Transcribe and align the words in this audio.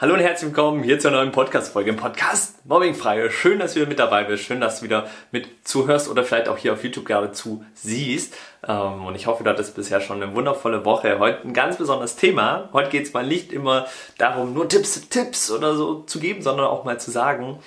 Hallo 0.00 0.14
und 0.14 0.20
herzlich 0.20 0.50
willkommen 0.50 0.84
hier 0.84 1.00
zur 1.00 1.10
neuen 1.10 1.32
Podcast-Folge 1.32 1.90
im 1.90 1.96
Podcast 1.96 2.64
Mobbingfrei. 2.66 3.30
Schön, 3.30 3.58
dass 3.58 3.74
du 3.74 3.80
wieder 3.80 3.88
mit 3.88 3.98
dabei 3.98 4.22
bist. 4.22 4.44
Schön, 4.44 4.60
dass 4.60 4.78
du 4.78 4.84
wieder 4.84 5.08
mit 5.32 5.66
zuhörst 5.66 6.08
oder 6.08 6.22
vielleicht 6.22 6.48
auch 6.48 6.56
hier 6.56 6.74
auf 6.74 6.84
YouTube 6.84 7.04
gerade 7.04 7.32
zu 7.32 7.64
siehst. 7.74 8.32
Ähm, 8.64 9.06
und 9.06 9.16
ich 9.16 9.26
hoffe, 9.26 9.42
du 9.42 9.50
hattest 9.50 9.74
bisher 9.74 10.00
schon 10.00 10.22
eine 10.22 10.36
wundervolle 10.36 10.84
Woche. 10.84 11.18
Heute 11.18 11.42
ein 11.42 11.52
ganz 11.52 11.78
besonderes 11.78 12.14
Thema. 12.14 12.68
Heute 12.72 12.90
geht 12.90 13.06
es 13.06 13.12
mal 13.12 13.26
nicht 13.26 13.52
immer 13.52 13.88
darum, 14.18 14.54
nur 14.54 14.68
Tipps, 14.68 15.08
Tipps 15.08 15.50
oder 15.50 15.74
so 15.74 16.02
zu 16.02 16.20
geben, 16.20 16.42
sondern 16.42 16.68
auch 16.68 16.84
mal 16.84 17.00
zu 17.00 17.10
sagen, 17.10 17.58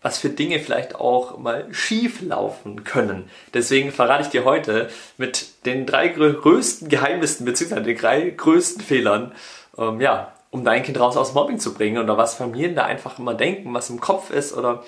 was 0.00 0.16
für 0.16 0.30
Dinge 0.30 0.60
vielleicht 0.60 0.94
auch 0.94 1.36
mal 1.36 1.66
schief 1.74 2.22
laufen 2.22 2.84
können. 2.84 3.28
Deswegen 3.52 3.92
verrate 3.92 4.22
ich 4.22 4.28
dir 4.28 4.46
heute 4.46 4.88
mit 5.18 5.66
den 5.66 5.84
drei 5.84 6.08
größten 6.08 6.88
Geheimnissen 6.88 7.44
bzw. 7.44 7.82
den 7.82 7.98
drei 7.98 8.30
größten 8.30 8.80
Fehlern, 8.80 9.32
ähm, 9.76 10.00
ja, 10.00 10.32
um 10.50 10.64
dein 10.64 10.82
Kind 10.82 10.98
raus 10.98 11.16
aus 11.16 11.34
Mobbing 11.34 11.58
zu 11.58 11.74
bringen 11.74 12.02
oder 12.02 12.16
was 12.16 12.34
Familien 12.34 12.74
da 12.74 12.84
einfach 12.84 13.18
immer 13.18 13.34
denken, 13.34 13.72
was 13.74 13.90
im 13.90 14.00
Kopf 14.00 14.30
ist 14.30 14.56
oder 14.56 14.82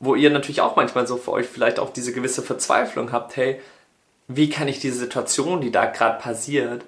wo 0.00 0.14
ihr 0.14 0.30
natürlich 0.30 0.60
auch 0.60 0.76
manchmal 0.76 1.06
so 1.06 1.16
für 1.16 1.32
euch 1.32 1.46
vielleicht 1.46 1.78
auch 1.78 1.90
diese 1.90 2.12
gewisse 2.12 2.42
Verzweiflung 2.42 3.12
habt, 3.12 3.36
hey, 3.36 3.60
wie 4.28 4.50
kann 4.50 4.68
ich 4.68 4.80
diese 4.80 4.98
Situation, 4.98 5.60
die 5.60 5.70
da 5.70 5.86
gerade 5.86 6.18
passiert, 6.18 6.84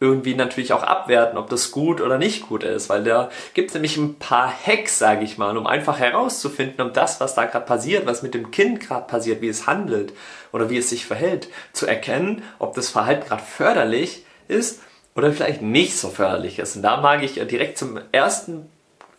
irgendwie 0.00 0.34
natürlich 0.34 0.72
auch 0.72 0.82
abwerten, 0.82 1.38
ob 1.38 1.48
das 1.48 1.70
gut 1.70 2.00
oder 2.00 2.18
nicht 2.18 2.48
gut 2.48 2.62
ist, 2.62 2.88
weil 2.88 3.04
da 3.04 3.30
gibt 3.54 3.70
es 3.70 3.74
nämlich 3.74 3.96
ein 3.96 4.18
paar 4.18 4.52
Hacks, 4.52 4.98
sage 4.98 5.24
ich 5.24 5.38
mal, 5.38 5.56
um 5.56 5.66
einfach 5.66 5.98
herauszufinden, 5.98 6.86
ob 6.86 6.94
das, 6.94 7.20
was 7.20 7.34
da 7.34 7.46
gerade 7.46 7.64
passiert, 7.64 8.04
was 8.06 8.22
mit 8.22 8.34
dem 8.34 8.50
Kind 8.50 8.80
gerade 8.80 9.06
passiert, 9.06 9.40
wie 9.40 9.48
es 9.48 9.66
handelt 9.66 10.12
oder 10.52 10.68
wie 10.68 10.78
es 10.78 10.90
sich 10.90 11.06
verhält, 11.06 11.48
zu 11.72 11.86
erkennen, 11.86 12.42
ob 12.58 12.74
das 12.74 12.90
Verhalten 12.90 13.26
gerade 13.26 13.42
förderlich 13.42 14.24
ist 14.48 14.80
oder 15.14 15.32
vielleicht 15.32 15.62
nicht 15.62 15.96
so 15.96 16.08
förderlich 16.08 16.58
ist. 16.58 16.76
Und 16.76 16.82
da 16.82 17.00
mag 17.00 17.22
ich 17.22 17.34
direkt 17.34 17.78
zum 17.78 18.00
ersten, 18.12 18.68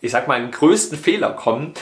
ich 0.02 0.12
sag 0.12 0.27
mal, 0.27 0.49
größten 0.49 0.98
Fehler 0.98 1.31
kommen 1.31 1.73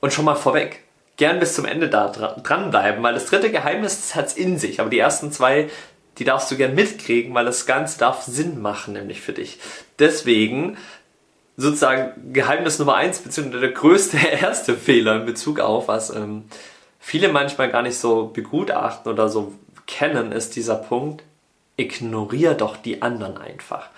und 0.00 0.12
schon 0.12 0.24
mal 0.24 0.34
vorweg. 0.34 0.82
Gern 1.16 1.38
bis 1.38 1.54
zum 1.54 1.66
Ende 1.66 1.88
da 1.88 2.08
dranbleiben, 2.08 3.02
weil 3.02 3.14
das 3.14 3.26
dritte 3.26 3.50
Geheimnis 3.50 3.96
das 3.96 4.14
hat's 4.14 4.34
in 4.34 4.58
sich. 4.58 4.80
Aber 4.80 4.90
die 4.90 4.98
ersten 4.98 5.30
zwei, 5.30 5.70
die 6.18 6.24
darfst 6.24 6.50
du 6.50 6.56
gern 6.56 6.74
mitkriegen, 6.74 7.34
weil 7.34 7.44
das 7.44 7.66
Ganze 7.66 7.98
darf 7.98 8.22
Sinn 8.22 8.60
machen, 8.60 8.94
nämlich 8.94 9.20
für 9.20 9.32
dich. 9.32 9.58
Deswegen 9.98 10.76
sozusagen 11.56 12.32
Geheimnis 12.32 12.78
Nummer 12.78 12.96
eins, 12.96 13.20
beziehungsweise 13.20 13.60
der 13.60 13.72
größte 13.72 14.16
erste 14.40 14.74
Fehler 14.74 15.16
in 15.16 15.26
Bezug 15.26 15.60
auf, 15.60 15.86
was 15.86 16.10
ähm, 16.10 16.44
viele 16.98 17.28
manchmal 17.28 17.70
gar 17.70 17.82
nicht 17.82 17.98
so 17.98 18.26
begutachten 18.26 19.12
oder 19.12 19.28
so 19.28 19.52
kennen, 19.86 20.32
ist 20.32 20.56
dieser 20.56 20.76
Punkt, 20.76 21.22
ignoriere 21.76 22.54
doch 22.54 22.76
die 22.76 23.02
anderen 23.02 23.36
einfach. 23.36 23.88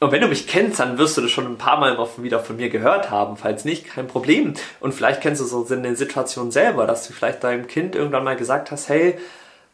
Und 0.00 0.12
wenn 0.12 0.20
du 0.20 0.28
mich 0.28 0.46
kennst, 0.46 0.78
dann 0.78 0.96
wirst 0.96 1.16
du 1.16 1.22
das 1.22 1.30
schon 1.30 1.46
ein 1.46 1.58
paar 1.58 1.80
Mal 1.80 1.98
wieder 2.18 2.38
von 2.38 2.56
mir 2.56 2.68
gehört 2.68 3.10
haben. 3.10 3.36
Falls 3.36 3.64
nicht, 3.64 3.84
kein 3.84 4.06
Problem. 4.06 4.54
Und 4.78 4.94
vielleicht 4.94 5.20
kennst 5.20 5.40
du 5.40 5.44
so 5.44 5.66
eine 5.74 5.96
Situation 5.96 6.52
selber, 6.52 6.86
dass 6.86 7.06
du 7.08 7.12
vielleicht 7.12 7.42
deinem 7.42 7.66
Kind 7.66 7.96
irgendwann 7.96 8.22
mal 8.22 8.36
gesagt 8.36 8.70
hast, 8.70 8.88
hey, 8.88 9.18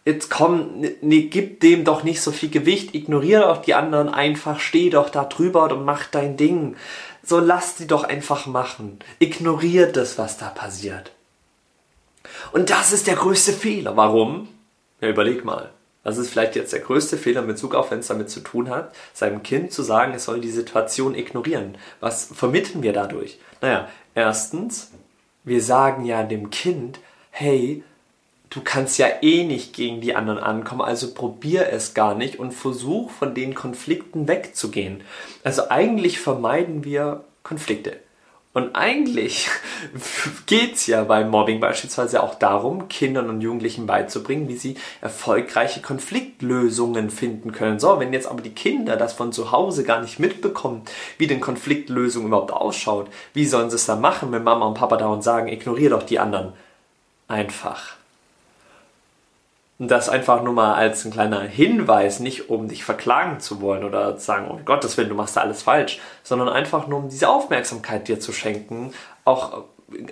jetzt 0.06 0.30
komm, 0.30 0.82
nee, 1.02 1.22
gib 1.22 1.60
dem 1.60 1.84
doch 1.84 2.04
nicht 2.04 2.22
so 2.22 2.32
viel 2.32 2.48
Gewicht, 2.48 2.94
ignoriere 2.94 3.42
doch 3.42 3.62
die 3.62 3.74
anderen 3.74 4.08
einfach, 4.08 4.60
steh 4.60 4.88
doch 4.88 5.10
da 5.10 5.24
drüber 5.24 5.64
und 5.70 5.84
mach 5.84 6.06
dein 6.06 6.38
Ding. 6.38 6.76
So 7.22 7.38
lass 7.38 7.76
die 7.76 7.86
doch 7.86 8.04
einfach 8.04 8.46
machen. 8.46 8.98
Ignoriere 9.18 9.92
das, 9.92 10.16
was 10.16 10.38
da 10.38 10.48
passiert. 10.48 11.12
Und 12.52 12.70
das 12.70 12.92
ist 12.92 13.06
der 13.06 13.16
größte 13.16 13.52
Fehler. 13.52 13.96
Warum? 13.96 14.48
Ja, 15.00 15.08
überleg 15.08 15.44
mal. 15.44 15.70
Das 16.04 16.18
ist 16.18 16.30
vielleicht 16.30 16.54
jetzt 16.54 16.72
der 16.72 16.80
größte 16.80 17.16
Fehler 17.16 17.40
in 17.40 17.46
Bezug 17.46 17.74
auf, 17.74 17.90
wenn 17.90 18.00
es 18.00 18.06
damit 18.06 18.30
zu 18.30 18.40
tun 18.40 18.70
hat, 18.70 18.94
seinem 19.14 19.42
Kind 19.42 19.72
zu 19.72 19.82
sagen, 19.82 20.12
es 20.14 20.26
soll 20.26 20.40
die 20.40 20.50
Situation 20.50 21.14
ignorieren. 21.14 21.76
Was 22.00 22.26
vermitteln 22.32 22.82
wir 22.82 22.92
dadurch? 22.92 23.38
Naja, 23.60 23.88
erstens, 24.14 24.92
wir 25.42 25.62
sagen 25.62 26.04
ja 26.04 26.22
dem 26.22 26.50
Kind, 26.50 27.00
hey, 27.30 27.82
du 28.50 28.60
kannst 28.62 28.98
ja 28.98 29.06
eh 29.22 29.44
nicht 29.44 29.74
gegen 29.74 30.00
die 30.00 30.14
anderen 30.14 30.38
ankommen, 30.38 30.82
also 30.82 31.12
probier 31.12 31.70
es 31.70 31.94
gar 31.94 32.14
nicht 32.14 32.38
und 32.38 32.52
versuch 32.52 33.10
von 33.10 33.34
den 33.34 33.54
Konflikten 33.54 34.28
wegzugehen. 34.28 35.02
Also 35.42 35.70
eigentlich 35.70 36.20
vermeiden 36.20 36.84
wir 36.84 37.24
Konflikte. 37.42 37.96
Und 38.54 38.76
eigentlich 38.76 39.48
geht's 40.46 40.86
ja 40.86 41.02
beim 41.02 41.28
Mobbing 41.28 41.58
beispielsweise 41.58 42.22
auch 42.22 42.36
darum, 42.36 42.88
Kindern 42.88 43.28
und 43.28 43.40
Jugendlichen 43.40 43.86
beizubringen, 43.86 44.46
wie 44.48 44.56
sie 44.56 44.76
erfolgreiche 45.00 45.82
Konfliktlösungen 45.82 47.10
finden 47.10 47.50
können. 47.50 47.80
So, 47.80 47.98
wenn 47.98 48.12
jetzt 48.12 48.28
aber 48.28 48.42
die 48.42 48.54
Kinder 48.54 48.96
das 48.96 49.12
von 49.12 49.32
zu 49.32 49.50
Hause 49.50 49.82
gar 49.82 50.00
nicht 50.00 50.20
mitbekommen, 50.20 50.82
wie 51.18 51.26
denn 51.26 51.40
Konfliktlösung 51.40 52.26
überhaupt 52.26 52.52
ausschaut, 52.52 53.08
wie 53.32 53.44
sollen 53.44 53.70
sie 53.70 53.76
es 53.76 53.86
dann 53.86 54.00
machen, 54.00 54.30
wenn 54.30 54.44
Mama 54.44 54.66
und 54.66 54.74
Papa 54.74 54.96
da 54.98 55.08
und 55.08 55.24
sagen, 55.24 55.48
ignorier 55.48 55.90
doch 55.90 56.04
die 56.04 56.20
anderen? 56.20 56.52
Einfach. 57.26 57.96
Und 59.78 59.90
das 59.90 60.08
einfach 60.08 60.42
nur 60.42 60.52
mal 60.52 60.74
als 60.74 61.04
ein 61.04 61.10
kleiner 61.10 61.40
Hinweis, 61.40 62.20
nicht 62.20 62.48
um 62.48 62.68
dich 62.68 62.84
verklagen 62.84 63.40
zu 63.40 63.60
wollen 63.60 63.82
oder 63.82 64.16
zu 64.16 64.24
sagen, 64.24 64.46
oh 64.48 64.60
Gottes 64.64 64.96
Willen, 64.96 65.08
du 65.08 65.16
machst 65.16 65.36
da 65.36 65.40
alles 65.40 65.62
falsch, 65.62 66.00
sondern 66.22 66.48
einfach 66.48 66.86
nur 66.86 67.00
um 67.00 67.08
diese 67.08 67.28
Aufmerksamkeit 67.28 68.06
dir 68.06 68.20
zu 68.20 68.32
schenken, 68.32 68.92
auch 69.24 69.64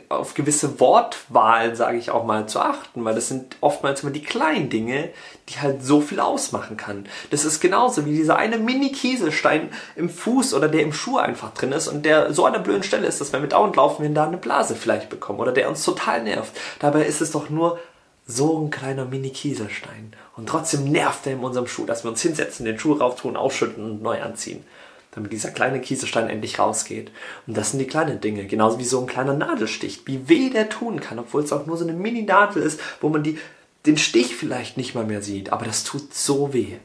auf 0.09 0.35
gewisse 0.35 0.81
Wortwahlen, 0.81 1.75
sage 1.75 1.97
ich 1.97 2.11
auch 2.11 2.25
mal, 2.25 2.47
zu 2.47 2.61
achten, 2.61 3.05
weil 3.05 3.15
das 3.15 3.29
sind 3.29 3.57
oftmals 3.61 4.03
immer 4.03 4.13
die 4.13 4.23
kleinen 4.23 4.69
Dinge, 4.69 5.11
die 5.49 5.61
halt 5.61 5.83
so 5.83 6.01
viel 6.01 6.21
ausmachen 6.21 6.77
kann. 6.77 7.07
Das 7.31 7.45
ist 7.45 7.61
genauso 7.61 8.05
wie 8.05 8.13
dieser 8.13 8.37
eine 8.37 8.59
Mini-Kieselstein 8.59 9.71
im 9.97 10.09
Fuß 10.09 10.55
oder 10.55 10.69
der 10.69 10.83
im 10.83 10.93
Schuh 10.93 11.19
einfach 11.19 11.53
drin 11.55 11.73
ist 11.73 11.89
und 11.89 12.05
der 12.05 12.33
so 12.33 12.45
an 12.47 12.53
der 12.53 12.61
blöden 12.61 12.83
Stelle 12.83 13.07
ist, 13.07 13.21
dass 13.21 13.33
wir 13.33 13.41
dauernd 13.41 13.77
laufen, 13.77 14.03
wir 14.03 14.11
da 14.11 14.27
eine 14.27 14.37
Blase 14.37 14.75
vielleicht 14.75 15.09
bekommen 15.09 15.41
oder 15.41 15.53
der 15.53 15.69
uns 15.69 15.85
total 15.85 16.23
nervt. 16.23 16.53
Dabei 16.79 17.05
ist 17.05 17.21
es 17.21 17.33
doch 17.33 17.49
nur 17.49 17.79
so 18.27 18.59
ein 18.61 18.71
kleiner 18.71 19.05
Mini-Kieselstein. 19.05 20.13
Und 20.37 20.49
trotzdem 20.49 20.85
nervt 20.85 21.27
er 21.27 21.35
in 21.35 21.41
unserem 21.41 21.67
Schuh, 21.67 21.85
dass 21.85 22.05
wir 22.05 22.11
uns 22.11 22.23
hinsetzen, 22.23 22.65
den 22.65 22.79
Schuh 22.79 22.95
rauftun, 22.95 23.37
ausschütten 23.37 23.85
und 23.85 24.03
neu 24.03 24.23
anziehen. 24.23 24.65
Damit 25.11 25.33
dieser 25.33 25.51
kleine 25.51 25.81
Kieselstein 25.81 26.31
endlich 26.31 26.59
rausgeht. 26.59 27.11
Und 27.47 27.57
das 27.57 27.71
sind 27.71 27.81
die 27.81 27.87
kleinen 27.87 28.21
Dinge. 28.21 28.47
Genauso 28.47 28.79
wie 28.79 28.85
so 28.85 29.01
ein 29.01 29.07
kleiner 29.07 29.35
Nadelstich. 29.35 30.07
Wie 30.07 30.29
weh 30.29 30.49
der 30.49 30.71
tun 30.71 31.01
kann, 31.01 31.19
obwohl 31.19 31.43
es 31.43 31.53
auch 31.53 31.67
nur 31.67 31.77
so 31.77 31.85
eine 31.85 31.93
Mini-Nadel 31.93 32.63
ist, 32.63 32.81
wo 33.01 33.11
man 33.11 33.23
die, 33.23 33.39
den 33.85 33.99
Stich 33.99 34.35
vielleicht 34.35 34.79
nicht 34.79 34.95
mal 34.95 35.05
mehr 35.05 35.21
sieht. 35.21 35.53
Aber 35.53 35.67
das 35.67 35.85
tut 35.85 36.15
so 36.15 36.55
weh. 36.55 36.77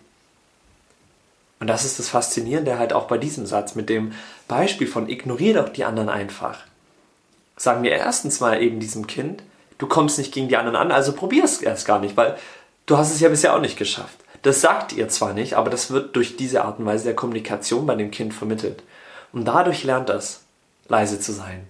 Und 1.60 1.68
das 1.68 1.86
ist 1.86 2.00
das 2.00 2.10
Faszinierende 2.10 2.78
halt 2.78 2.94
auch 2.94 3.08
bei 3.08 3.18
diesem 3.18 3.46
Satz 3.46 3.76
mit 3.76 3.90
dem 3.90 4.12
Beispiel 4.48 4.88
von 4.88 5.10
ignorier 5.10 5.54
doch 5.56 5.70
die 5.70 5.86
anderen 5.86 6.10
einfach. 6.10 6.66
Sagen 7.56 7.84
wir 7.84 7.92
erstens 7.92 8.40
mal 8.40 8.62
eben 8.62 8.80
diesem 8.80 9.08
Kind, 9.08 9.42
du 9.78 9.88
kommst 9.88 10.18
nicht 10.18 10.34
gegen 10.34 10.48
die 10.48 10.58
anderen 10.58 10.76
an, 10.76 10.92
also 10.92 11.14
probier 11.14 11.44
es 11.44 11.62
erst 11.62 11.86
gar 11.86 12.00
nicht, 12.00 12.18
weil 12.18 12.38
du 12.86 12.98
hast 12.98 13.12
es 13.12 13.20
ja 13.20 13.30
bisher 13.30 13.56
auch 13.56 13.62
nicht 13.62 13.78
geschafft. 13.78 14.18
Das 14.42 14.62
sagt 14.62 14.94
ihr 14.94 15.10
zwar 15.10 15.34
nicht, 15.34 15.56
aber 15.56 15.70
das 15.70 15.92
wird 15.92 16.16
durch 16.16 16.38
diese 16.38 16.64
Art 16.64 16.80
und 16.80 16.86
Weise 16.86 17.06
der 17.06 17.16
Kommunikation 17.16 17.86
bei 17.86 17.96
dem 17.96 18.12
Kind 18.12 18.34
vermittelt. 18.34 18.84
Und 19.34 19.46
dadurch 19.46 19.84
lernt 19.84 20.10
es, 20.10 20.42
leise 20.88 21.20
zu 21.20 21.32
sein. 21.32 21.68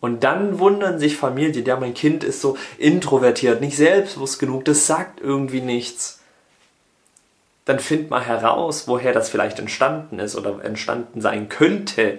Und 0.00 0.24
dann 0.24 0.58
wundern 0.58 0.98
sich 0.98 1.16
Familien, 1.16 1.64
ja, 1.66 1.76
mein 1.76 1.94
Kind 1.94 2.24
ist 2.24 2.40
so 2.40 2.56
introvertiert, 2.78 3.60
nicht 3.60 3.76
selbstbewusst 3.76 4.38
genug, 4.38 4.64
das 4.64 4.86
sagt 4.86 5.20
irgendwie 5.20 5.60
nichts. 5.60 6.20
Dann 7.66 7.78
find 7.78 8.08
mal 8.10 8.24
heraus, 8.24 8.88
woher 8.88 9.12
das 9.12 9.28
vielleicht 9.28 9.58
entstanden 9.58 10.18
ist 10.18 10.36
oder 10.36 10.64
entstanden 10.64 11.20
sein 11.20 11.50
könnte. 11.50 12.18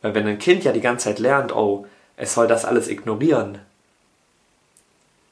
Weil 0.00 0.14
wenn 0.14 0.26
ein 0.26 0.38
Kind 0.38 0.64
ja 0.64 0.72
die 0.72 0.80
ganze 0.80 1.04
Zeit 1.04 1.18
lernt, 1.18 1.54
oh, 1.54 1.86
es 2.16 2.34
soll 2.34 2.46
das 2.46 2.64
alles 2.64 2.88
ignorieren, 2.88 3.58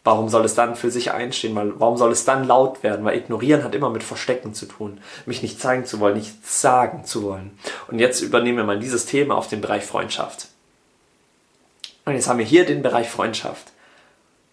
Warum 0.05 0.29
soll 0.29 0.45
es 0.45 0.55
dann 0.55 0.75
für 0.75 0.91
sich 0.91 1.13
einstehen? 1.13 1.55
Weil, 1.55 1.79
warum 1.79 1.97
soll 1.97 2.11
es 2.11 2.25
dann 2.25 2.47
laut 2.47 2.83
werden? 2.83 3.05
Weil 3.05 3.19
ignorieren 3.19 3.63
hat 3.63 3.75
immer 3.75 3.91
mit 3.91 4.03
Verstecken 4.03 4.53
zu 4.53 4.67
tun. 4.67 4.99
Mich 5.27 5.43
nicht 5.43 5.61
zeigen 5.61 5.85
zu 5.85 6.01
wollen, 6.01 6.17
nichts 6.17 6.61
sagen 6.61 7.05
zu 7.05 7.23
wollen. 7.23 7.57
Und 7.89 8.01
jetzt 8.01 8.21
übernehmen 8.21 8.59
wir 8.59 8.65
mal 8.65 8.81
dieses 8.81 9.07
Thema 9.07 9.37
auf 9.37 9.49
den 9.49 9.61
Bereich 9.61 9.85
Freundschaft. 9.85 10.49
Und 12.05 12.15
jetzt 12.15 12.29
haben 12.29 12.39
wir 12.39 12.45
hier 12.45 12.67
den 12.67 12.83
Bereich 12.83 13.09
Freundschaft. 13.09 13.69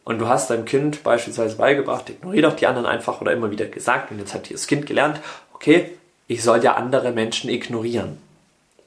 Und 0.04 0.20
du 0.20 0.28
hast 0.28 0.50
deinem 0.50 0.66
Kind 0.66 1.04
beispielsweise 1.04 1.56
beigebracht, 1.56 2.10
ignoriere 2.10 2.50
doch 2.50 2.56
die 2.56 2.68
anderen 2.68 2.88
einfach 2.88 3.22
oder 3.22 3.32
immer 3.32 3.52
wieder 3.52 3.66
gesagt. 3.66 4.12
Und 4.12 4.20
jetzt 4.20 4.34
hat 4.34 4.52
das 4.52 4.68
Kind 4.68 4.86
gelernt, 4.86 5.20
okay, 5.54 5.92
ich 6.28 6.44
soll 6.44 6.64
ja 6.64 6.76
andere 6.76 7.12
Menschen 7.12 7.50
ignorieren. 7.50 8.18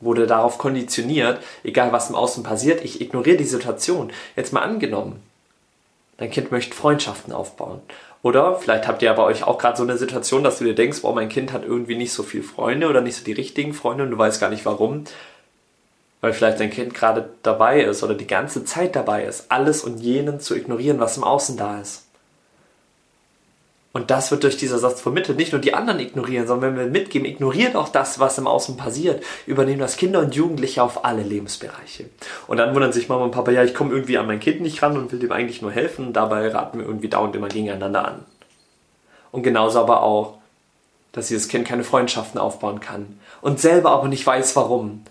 Wurde 0.00 0.26
darauf 0.26 0.58
konditioniert, 0.58 1.40
egal 1.64 1.92
was 1.92 2.08
im 2.08 2.16
Außen 2.16 2.42
passiert, 2.42 2.84
ich 2.84 3.00
ignoriere 3.00 3.36
die 3.36 3.44
Situation. 3.44 4.12
Jetzt 4.34 4.52
mal 4.52 4.62
angenommen, 4.62 5.22
Dein 6.18 6.30
Kind 6.30 6.52
möchte 6.52 6.76
Freundschaften 6.76 7.32
aufbauen. 7.32 7.80
Oder 8.22 8.56
vielleicht 8.56 8.86
habt 8.86 9.02
ihr 9.02 9.06
ja 9.06 9.14
bei 9.14 9.24
euch 9.24 9.42
auch 9.42 9.58
gerade 9.58 9.76
so 9.76 9.82
eine 9.82 9.98
Situation, 9.98 10.44
dass 10.44 10.58
du 10.58 10.64
dir 10.64 10.74
denkst, 10.74 11.02
boah, 11.02 11.14
mein 11.14 11.28
Kind 11.28 11.52
hat 11.52 11.64
irgendwie 11.64 11.96
nicht 11.96 12.12
so 12.12 12.22
viele 12.22 12.44
Freunde 12.44 12.88
oder 12.88 13.00
nicht 13.00 13.16
so 13.16 13.24
die 13.24 13.32
richtigen 13.32 13.74
Freunde 13.74 14.04
und 14.04 14.10
du 14.10 14.18
weißt 14.18 14.40
gar 14.40 14.50
nicht 14.50 14.64
warum. 14.64 15.04
Weil 16.20 16.32
vielleicht 16.32 16.60
dein 16.60 16.70
Kind 16.70 16.94
gerade 16.94 17.30
dabei 17.42 17.82
ist 17.82 18.04
oder 18.04 18.14
die 18.14 18.28
ganze 18.28 18.64
Zeit 18.64 18.94
dabei 18.94 19.24
ist, 19.24 19.50
alles 19.50 19.82
und 19.82 19.98
jenen 19.98 20.38
zu 20.38 20.54
ignorieren, 20.54 21.00
was 21.00 21.16
im 21.16 21.24
Außen 21.24 21.56
da 21.56 21.80
ist. 21.80 22.01
Und 23.92 24.10
das 24.10 24.30
wird 24.30 24.42
durch 24.42 24.56
dieser 24.56 24.78
Satz 24.78 25.02
vermittelt. 25.02 25.36
Nicht 25.36 25.52
nur 25.52 25.60
die 25.60 25.74
anderen 25.74 26.00
ignorieren, 26.00 26.46
sondern 26.46 26.76
wenn 26.76 26.84
wir 26.86 26.90
mitgeben, 26.90 27.28
ignoriert 27.28 27.76
auch 27.76 27.88
das, 27.88 28.18
was 28.18 28.38
im 28.38 28.46
Außen 28.46 28.78
passiert. 28.78 29.22
Übernehmen 29.46 29.80
das 29.80 29.98
Kinder 29.98 30.20
und 30.20 30.34
Jugendliche 30.34 30.82
auf 30.82 31.04
alle 31.04 31.22
Lebensbereiche. 31.22 32.06
Und 32.46 32.56
dann 32.56 32.74
wundern 32.74 32.92
sich 32.92 33.10
Mama 33.10 33.24
und 33.24 33.32
Papa, 33.32 33.50
ja, 33.50 33.62
ich 33.62 33.74
komme 33.74 33.92
irgendwie 33.92 34.16
an 34.16 34.26
mein 34.26 34.40
Kind 34.40 34.62
nicht 34.62 34.82
ran 34.82 34.96
und 34.96 35.12
will 35.12 35.18
dem 35.18 35.32
eigentlich 35.32 35.60
nur 35.60 35.72
helfen. 35.72 36.14
Dabei 36.14 36.48
raten 36.48 36.78
wir 36.78 36.86
irgendwie 36.86 37.08
dauernd 37.08 37.36
immer 37.36 37.48
gegeneinander 37.48 38.08
an. 38.08 38.24
Und 39.30 39.42
genauso 39.42 39.80
aber 39.80 40.02
auch, 40.02 40.38
dass 41.12 41.28
dieses 41.28 41.48
Kind 41.48 41.68
keine 41.68 41.84
Freundschaften 41.84 42.40
aufbauen 42.40 42.80
kann. 42.80 43.18
Und 43.42 43.60
selber 43.60 43.90
aber 43.90 44.08
nicht 44.08 44.26
weiß, 44.26 44.56
warum 44.56 45.04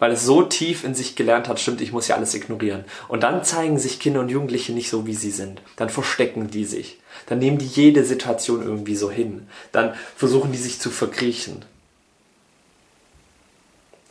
weil 0.00 0.10
es 0.10 0.24
so 0.24 0.42
tief 0.42 0.82
in 0.82 0.96
sich 0.96 1.14
gelernt 1.14 1.46
hat, 1.46 1.60
stimmt, 1.60 1.80
ich 1.80 1.92
muss 1.92 2.08
ja 2.08 2.16
alles 2.16 2.34
ignorieren. 2.34 2.84
Und 3.06 3.22
dann 3.22 3.44
zeigen 3.44 3.78
sich 3.78 4.00
Kinder 4.00 4.20
und 4.20 4.30
Jugendliche 4.30 4.72
nicht 4.72 4.90
so, 4.90 5.06
wie 5.06 5.14
sie 5.14 5.30
sind. 5.30 5.62
Dann 5.76 5.90
verstecken 5.90 6.50
die 6.50 6.64
sich. 6.64 6.98
Dann 7.26 7.38
nehmen 7.38 7.58
die 7.58 7.66
jede 7.66 8.04
Situation 8.04 8.62
irgendwie 8.62 8.96
so 8.96 9.10
hin. 9.10 9.46
Dann 9.72 9.94
versuchen 10.16 10.52
die 10.52 10.58
sich 10.58 10.80
zu 10.80 10.90
verkriechen. 10.90 11.64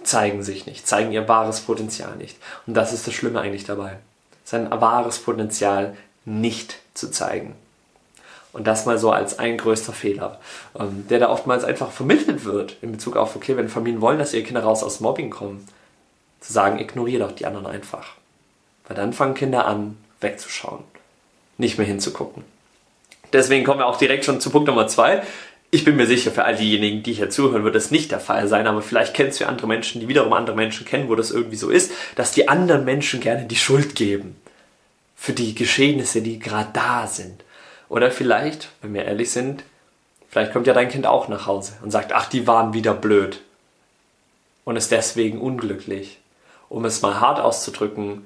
Zeigen 0.03 0.43
sich 0.43 0.65
nicht, 0.65 0.87
zeigen 0.87 1.11
ihr 1.11 1.27
wahres 1.27 1.59
Potenzial 1.61 2.15
nicht. 2.15 2.37
Und 2.65 2.75
das 2.75 2.93
ist 2.93 3.05
das 3.05 3.13
Schlimme 3.13 3.41
eigentlich 3.41 3.65
dabei. 3.65 3.97
Sein 4.45 4.69
wahres 4.71 5.19
Potenzial 5.19 5.97
nicht 6.23 6.77
zu 6.93 7.11
zeigen. 7.11 7.55
Und 8.51 8.65
das 8.65 8.85
mal 8.85 8.97
so 8.97 9.11
als 9.11 9.37
ein 9.37 9.57
größter 9.57 9.93
Fehler, 9.93 10.39
ähm, 10.79 11.05
der 11.09 11.19
da 11.19 11.29
oftmals 11.29 11.63
einfach 11.63 11.91
vermittelt 11.91 12.45
wird 12.45 12.77
in 12.81 12.91
Bezug 12.91 13.15
auf, 13.15 13.35
okay, 13.35 13.57
wenn 13.57 13.69
Familien 13.69 14.01
wollen, 14.01 14.17
dass 14.17 14.33
ihre 14.33 14.43
Kinder 14.43 14.63
raus 14.63 14.83
aus 14.83 14.99
Mobbing 14.99 15.29
kommen, 15.29 15.67
zu 16.39 16.53
sagen, 16.53 16.79
ignoriere 16.79 17.27
doch 17.27 17.31
die 17.33 17.45
anderen 17.45 17.67
einfach. 17.67 18.13
Weil 18.87 18.97
dann 18.97 19.13
fangen 19.13 19.35
Kinder 19.35 19.65
an, 19.65 19.97
wegzuschauen, 20.21 20.83
nicht 21.57 21.77
mehr 21.77 21.87
hinzugucken. 21.87 22.43
Deswegen 23.33 23.63
kommen 23.63 23.79
wir 23.79 23.85
auch 23.85 23.97
direkt 23.97 24.25
schon 24.25 24.41
zu 24.41 24.49
Punkt 24.49 24.67
Nummer 24.67 24.87
zwei. 24.87 25.21
Ich 25.71 25.85
bin 25.85 25.95
mir 25.95 26.07
sicher, 26.07 26.31
für 26.31 26.45
all 26.45 26.55
diejenigen, 26.55 27.03
die 27.03 27.13
hier 27.13 27.29
zuhören, 27.29 27.63
wird 27.63 27.75
das 27.75 27.91
nicht 27.91 28.11
der 28.11 28.19
Fall 28.19 28.47
sein, 28.47 28.65
aber 28.65 28.81
vielleicht 28.81 29.13
kennst 29.13 29.39
du 29.39 29.47
andere 29.47 29.67
Menschen, 29.67 30.01
die 30.01 30.07
wiederum 30.07 30.33
andere 30.33 30.55
Menschen 30.55 30.85
kennen, 30.85 31.09
wo 31.09 31.15
das 31.15 31.29
irgendwie 31.29 31.57
so 31.57 31.69
ist, 31.69 31.91
dass 32.15 32.31
die 32.31 32.47
anderen 32.47 32.85
Menschen 32.85 33.19
gerne 33.19 33.45
die 33.45 33.55
Schuld 33.55 33.93
geben 33.93 34.35
für 35.15 35.33
die 35.33 35.53
Geschehnisse, 35.53 36.23
die 36.23 36.39
gerade 36.39 36.69
da 36.73 37.05
sind. 37.05 37.43
Oder 37.87 38.09
vielleicht, 38.09 38.69
wenn 38.81 38.93
wir 38.93 39.05
ehrlich 39.05 39.31
sind, 39.31 39.63
vielleicht 40.29 40.53
kommt 40.53 40.65
ja 40.65 40.73
dein 40.73 40.89
Kind 40.89 41.05
auch 41.05 41.27
nach 41.27 41.45
Hause 41.45 41.73
und 41.83 41.91
sagt, 41.91 42.13
ach, 42.13 42.29
die 42.29 42.47
waren 42.47 42.73
wieder 42.73 42.95
blöd 42.95 43.41
und 44.63 44.75
ist 44.75 44.91
deswegen 44.91 45.39
unglücklich 45.39 46.18
um 46.69 46.85
es 46.85 47.01
mal 47.01 47.19
hart 47.19 47.39
auszudrücken, 47.39 48.25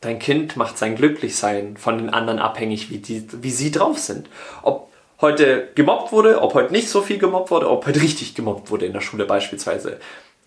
dein 0.00 0.18
Kind 0.18 0.56
macht 0.56 0.78
sein 0.78 0.96
Glücklichsein 0.96 1.76
von 1.76 1.98
den 1.98 2.10
anderen 2.10 2.38
abhängig, 2.38 2.90
wie, 2.90 2.98
die, 2.98 3.26
wie 3.42 3.50
sie 3.50 3.70
drauf 3.70 3.98
sind. 3.98 4.28
Ob 4.62 4.90
heute 5.20 5.68
gemobbt 5.74 6.12
wurde, 6.12 6.42
ob 6.42 6.54
heute 6.54 6.72
nicht 6.72 6.88
so 6.88 7.00
viel 7.00 7.18
gemobbt 7.18 7.50
wurde, 7.50 7.70
ob 7.70 7.86
heute 7.86 8.00
richtig 8.02 8.34
gemobbt 8.34 8.70
wurde 8.70 8.86
in 8.86 8.92
der 8.92 9.00
Schule 9.00 9.24
beispielsweise. 9.24 9.98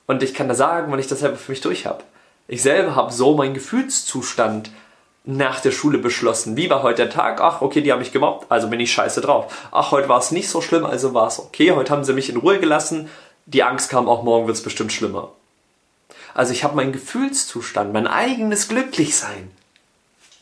Und 0.06 0.24
ich 0.24 0.34
kann 0.34 0.48
da 0.48 0.56
sagen, 0.56 0.92
weil 0.92 1.00
ich 1.00 1.08
das 1.08 1.20
selber 1.20 1.38
für 1.38 1.52
mich 1.52 1.62
durch 1.62 1.86
habe. 1.86 2.04
Ich 2.48 2.62
selber 2.62 2.96
habe 2.96 3.12
so 3.12 3.36
meinen 3.36 3.54
Gefühlszustand 3.54 4.72
nach 5.26 5.60
der 5.60 5.72
Schule 5.72 5.98
beschlossen. 5.98 6.56
Wie 6.56 6.70
war 6.70 6.84
heute 6.84 7.04
der 7.04 7.10
Tag? 7.10 7.42
Ach, 7.42 7.62
okay, 7.62 7.82
die 7.82 7.92
haben 7.92 8.00
mich 8.00 8.14
gemobbt, 8.14 8.50
also 8.50 8.70
bin 8.70 8.80
ich 8.80 8.94
scheiße 8.94 9.20
drauf. 9.20 9.68
Ach, 9.72 9.92
heute 9.92 10.08
war 10.08 10.20
es 10.20 10.32
nicht 10.32 10.50
so 10.50 10.62
schlimm, 10.62 10.86
also 10.86 11.14
war 11.14 11.28
es 11.28 11.40
okay. 11.40 11.72
Heute 11.72 11.92
haben 11.92 12.06
sie 12.06 12.14
mich 12.14 12.30
in 12.30 12.38
Ruhe 12.38 12.60
gelassen. 12.60 13.10
Die 13.46 13.64
Angst 13.64 13.90
kam, 13.90 14.08
auch 14.08 14.24
morgen 14.24 14.48
wird 14.48 14.56
es 14.56 14.64
bestimmt 14.64 14.94
schlimmer. 14.94 15.34
Also 16.38 16.54
ich 16.54 16.64
habe 16.64 16.76
meinen 16.76 16.92
Gefühlszustand, 16.92 17.94
mein 17.94 18.06
eigenes 18.06 18.68
Glücklichsein 18.68 19.50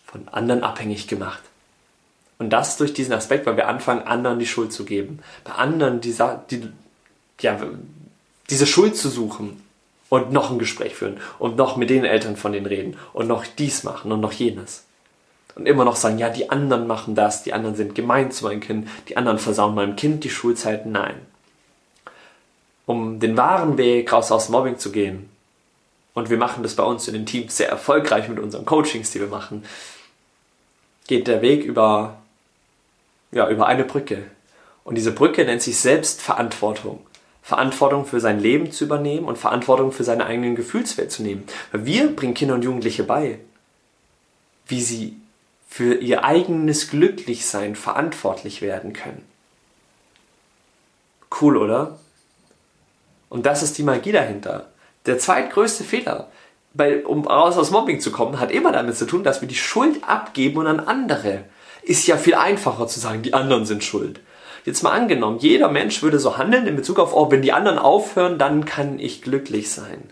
von 0.06 0.28
anderen 0.28 0.62
abhängig 0.62 1.08
gemacht. 1.08 1.42
Und 2.38 2.50
das 2.50 2.76
durch 2.76 2.94
diesen 2.94 3.14
Aspekt, 3.14 3.46
weil 3.46 3.56
wir 3.56 3.70
anfangen, 3.70 4.06
anderen 4.06 4.38
die 4.38 4.46
Schuld 4.46 4.74
zu 4.74 4.84
geben. 4.84 5.20
Bei 5.46 5.54
anderen 5.54 6.02
die, 6.02 6.14
die, 6.52 6.70
ja, 7.40 7.58
diese 8.50 8.68
Schuld 8.68 8.98
zu 8.98 9.08
suchen 9.08 9.64
und 10.10 10.34
noch 10.34 10.52
ein 10.52 10.60
Gespräch 10.60 10.96
führen 10.96 11.16
und 11.40 11.56
noch 11.56 11.78
mit 11.78 11.90
den 11.90 12.04
Eltern 12.04 12.36
von 12.36 12.52
denen 12.52 12.66
reden 12.66 12.98
und 13.14 13.28
noch 13.28 13.46
dies 13.46 13.86
machen 13.86 14.12
und 14.12 14.20
noch 14.20 14.34
jenes. 14.34 14.84
Und 15.56 15.66
immer 15.66 15.86
noch 15.86 15.96
sagen, 15.96 16.18
ja, 16.18 16.30
die 16.30 16.50
anderen 16.50 16.88
machen 16.88 17.16
das, 17.16 17.44
die 17.44 17.54
anderen 17.54 17.78
sind 17.78 17.96
gemein 17.96 18.32
zu 18.32 18.44
meinem 18.44 18.60
Kind, 18.60 18.90
die 19.08 19.16
anderen 19.16 19.40
versauen 19.40 19.76
meinem 19.76 19.96
Kind 19.96 20.26
die 20.26 20.30
Schulzeit. 20.30 20.88
Nein. 20.88 21.16
Um 22.86 23.22
den 23.22 23.38
wahren 23.38 23.78
Weg 23.78 24.12
raus 24.12 24.30
aus 24.34 24.50
Mobbing 24.50 24.78
zu 24.78 24.92
gehen, 24.92 25.30
und 26.16 26.30
wir 26.30 26.38
machen 26.38 26.64
das 26.64 26.76
bei 26.76 26.84
uns 26.84 27.08
in 27.08 27.14
den 27.14 27.26
Teams 27.28 27.56
sehr 27.56 27.70
erfolgreich 27.70 28.28
mit 28.30 28.40
unseren 28.40 28.66
Coachings, 28.66 29.12
die 29.12 29.20
wir 29.20 29.28
machen, 29.28 29.64
geht 31.08 31.28
der 31.28 31.42
Weg 31.44 31.64
über, 31.64 32.18
ja, 33.32 33.48
über 33.50 33.68
eine 33.68 33.84
Brücke. 33.84 34.24
Und 34.86 34.96
diese 34.96 35.12
Brücke 35.12 35.44
nennt 35.46 35.62
sich 35.62 35.78
Selbstverantwortung. 35.78 37.06
Verantwortung 37.44 38.06
für 38.06 38.20
sein 38.20 38.40
Leben 38.40 38.72
zu 38.72 38.86
übernehmen 38.86 39.26
und 39.28 39.38
Verantwortung 39.38 39.92
für 39.92 40.04
seine 40.04 40.26
eigenen 40.26 40.56
Gefühlswelt 40.56 41.12
zu 41.12 41.22
nehmen. 41.22 41.44
Weil 41.72 41.86
wir 41.86 42.16
bringen 42.16 42.34
Kinder 42.34 42.56
und 42.56 42.64
Jugendliche 42.64 43.04
bei, 43.04 43.40
wie 44.68 44.82
sie 44.82 45.18
für 45.68 45.96
ihr 45.96 46.24
eigenes 46.24 46.90
Glücklichsein 46.90 47.76
verantwortlich 47.76 48.62
werden 48.62 48.94
können. 48.94 49.24
Cool, 51.42 51.58
oder? 51.58 52.00
Und 53.28 53.46
das 53.46 53.62
ist 53.62 53.78
die 53.78 53.84
Magie 53.84 54.14
dahinter. 54.14 54.70
Der 55.06 55.20
zweitgrößte 55.20 55.84
Fehler, 55.84 56.30
bei, 56.74 57.06
um 57.06 57.26
raus 57.26 57.58
aus 57.58 57.72
Mobbing 57.72 58.00
zu 58.00 58.12
kommen, 58.12 58.40
hat 58.40 58.52
immer 58.52 58.72
damit 58.72 58.98
zu 58.98 59.06
tun, 59.06 59.24
dass 59.24 59.42
wir 59.42 59.48
die 59.48 59.56
Schuld 59.56 60.04
abgeben 60.08 60.58
und 60.58 60.68
an 60.68 60.80
andere. 60.80 61.44
Ist 61.84 62.08
ja 62.08 62.18
viel 62.18 62.36
einfacher 62.36 62.88
zu 62.88 63.00
sagen, 63.00 63.22
die 63.22 63.34
anderen 63.34 63.66
sind 63.66 63.84
schuld. 63.84 64.20
Jetzt 64.66 64.82
mal 64.82 64.92
angenommen, 64.92 65.38
jeder 65.40 65.70
Mensch 65.70 66.02
würde 66.02 66.20
so 66.20 66.38
handeln 66.38 66.66
in 66.66 66.76
Bezug 66.76 66.98
auf, 66.98 67.16
oh, 67.16 67.30
wenn 67.30 67.44
die 67.44 67.54
anderen 67.54 67.78
aufhören, 67.78 68.40
dann 68.40 68.66
kann 68.66 69.00
ich 69.00 69.22
glücklich 69.22 69.70
sein. 69.70 70.10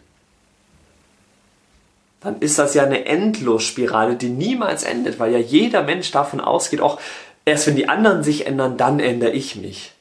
Dann 2.22 2.40
ist 2.40 2.60
das 2.60 2.76
ja 2.76 2.84
eine 2.84 3.06
Endlosspirale, 3.06 4.16
die 4.16 4.30
niemals 4.30 4.84
endet, 4.84 5.20
weil 5.20 5.34
ja 5.34 5.40
jeder 5.40 5.82
Mensch 5.84 6.12
davon 6.12 6.40
ausgeht, 6.40 6.82
auch 6.82 7.00
erst 7.46 7.68
wenn 7.68 7.76
die 7.76 7.90
anderen 7.90 8.24
sich 8.24 8.46
ändern, 8.46 8.78
dann 8.78 9.00
ändere 9.00 9.32
ich 9.32 9.56
mich. 9.56 9.93